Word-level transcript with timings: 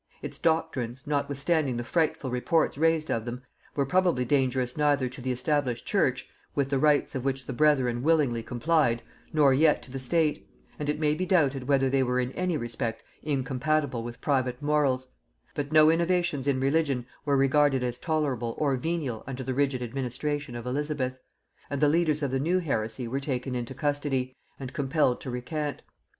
Its 0.23 0.39
doctrines, 0.39 1.05
notwithstanding 1.05 1.77
the 1.77 1.83
frightful 1.83 2.31
reports 2.31 2.75
raised 2.75 3.11
of 3.11 3.23
them, 3.23 3.43
were 3.75 3.85
probably 3.85 4.25
dangerous 4.25 4.75
neither 4.75 5.07
to 5.07 5.21
the 5.21 5.31
established 5.31 5.85
church, 5.85 6.27
with 6.55 6.69
the 6.71 6.79
rites 6.79 7.13
of 7.13 7.23
which 7.23 7.45
the 7.45 7.53
brethren 7.53 8.01
willingly 8.01 8.41
complied, 8.41 9.03
nor 9.31 9.53
yet 9.53 9.83
to 9.83 9.91
the 9.91 9.99
state; 9.99 10.49
and 10.79 10.89
it 10.89 10.99
may 10.99 11.13
be 11.13 11.23
doubted 11.23 11.67
whether 11.67 11.87
they 11.87 12.01
were 12.01 12.19
in 12.19 12.31
any 12.31 12.57
respect 12.57 13.03
incompatible 13.21 14.01
with 14.01 14.19
private 14.21 14.59
morals; 14.59 15.09
but 15.53 15.71
no 15.71 15.91
innovations 15.91 16.47
in 16.47 16.59
religion 16.59 17.05
were 17.23 17.37
regarded 17.37 17.83
as 17.83 17.99
tolerable 17.99 18.55
or 18.57 18.75
venial 18.77 19.23
under 19.27 19.43
the 19.43 19.53
rigid 19.53 19.83
administration 19.83 20.55
of 20.55 20.65
Elizabeth; 20.65 21.19
and 21.69 21.79
the 21.79 21.87
leaders 21.87 22.23
of 22.23 22.31
the 22.31 22.39
new 22.39 22.57
heresy 22.57 23.07
were 23.07 23.19
taken 23.19 23.53
into 23.53 23.75
custody, 23.75 24.35
and 24.59 24.73
compelled 24.73 25.21
to 25.21 25.29
recant. 25.29 25.83